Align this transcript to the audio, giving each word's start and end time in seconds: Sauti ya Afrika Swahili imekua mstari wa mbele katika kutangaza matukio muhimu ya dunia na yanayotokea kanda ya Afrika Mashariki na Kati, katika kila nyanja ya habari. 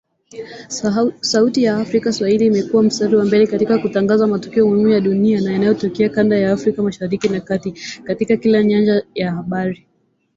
Sauti 1.21 1.63
ya 1.63 1.77
Afrika 1.77 2.13
Swahili 2.13 2.45
imekua 2.45 2.83
mstari 2.83 3.15
wa 3.15 3.25
mbele 3.25 3.47
katika 3.47 3.77
kutangaza 3.79 4.27
matukio 4.27 4.67
muhimu 4.67 4.89
ya 4.89 4.99
dunia 5.01 5.41
na 5.41 5.51
yanayotokea 5.51 6.09
kanda 6.09 6.37
ya 6.37 6.51
Afrika 6.53 6.83
Mashariki 6.83 7.29
na 7.29 7.41
Kati, 7.41 7.73
katika 8.03 8.37
kila 8.37 8.63
nyanja 8.63 9.05
ya 9.15 9.31
habari. 9.31 9.87